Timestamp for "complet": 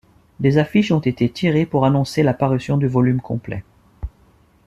3.21-3.63